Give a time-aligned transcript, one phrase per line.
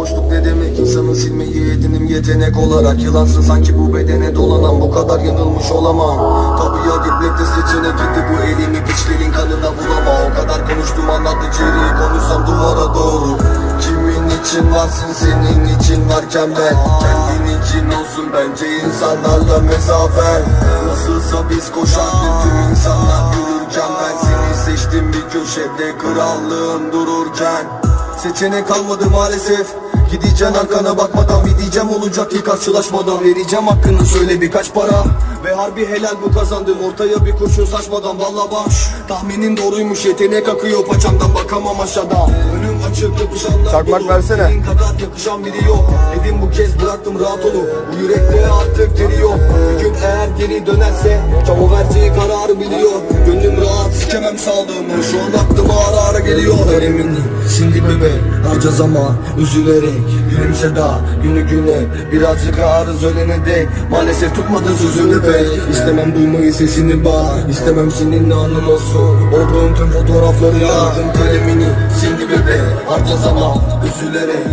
[0.00, 0.78] boşluk ne demek?
[0.78, 3.02] İnsanı silmeyi edinim yetenek olarak.
[3.02, 6.16] Yılansın sanki bu bedene dolanan bu kadar yanılmış olamam.
[6.58, 12.46] Kapıya gitmekte seçenek gitti bu elimi piçlerin kanına bulama O kadar konuştum anlattı içeriği konuşsam
[12.46, 13.38] duvara doğru.
[13.80, 16.76] Kimin için varsın senin için varken ben.
[17.02, 20.42] Kendin için olsun bence insanlarla mesafen.
[20.88, 24.16] Nasılsa biz koşardık tüm insanlar yürürken Ben.
[24.26, 27.89] Seni seçtim bir köşede krallığın dururken
[28.22, 29.66] Seçenek kalmadı maalesef.
[30.10, 35.04] Gideceksin arkana bakmadan bir diyeceğim olacak ki karşılaşmadan Vereceğim hakkını söyle birkaç para.
[35.44, 38.88] Ve harbi helal bu kazandım ortaya bir kurşun saçmadan Valla baş.
[39.08, 44.08] Tahminin doğruymuş yetenek akıyor paçamdan bakamam aşağıdan Önüm açık yapışanlar Çakmak dolu.
[44.08, 44.48] versene.
[44.48, 45.90] Senin kadar yakışan biri yok.
[46.14, 49.38] Dedim bu kez bıraktım rahat olu Bu yürekte artık geri yok.
[49.78, 52.92] Bir gün eğer geri dönerse Çaba vereceği kararı biliyor.
[53.26, 53.69] Gönlüm rahat
[54.10, 57.18] sikemem sağlığımı Şu an aklıma ara ara geliyor Önemini
[57.56, 58.12] şimdi bebe
[58.48, 60.00] harcaz ama Üzülerek.
[60.30, 61.78] Gülümse daha günü güne
[62.12, 65.42] Birazcık ağrız ölene dek Maalesef tutmadın sözünü be.
[65.72, 71.68] İstemem duymayı sesini bağ İstemem seninle anım olsun Olduğum tüm fotoğrafları yardım kalemini.
[72.00, 73.54] Şimdi bebe harcaz ama
[73.86, 74.46] Üzülerek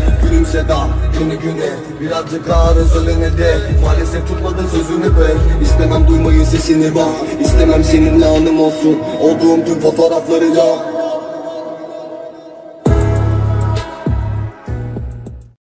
[0.67, 0.87] daha
[1.19, 1.69] günü güne
[2.01, 5.27] Birazcık ağrız ölene dek Maalesef tutmadın sözünü be
[5.61, 10.96] İstemem duymayı sesini bağ İstemem seninle anım olsun Olduğum tüm fotoğrafları ya